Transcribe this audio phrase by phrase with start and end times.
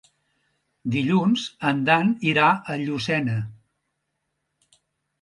[0.95, 1.43] Dilluns
[1.73, 3.39] en Dan irà a Llucena.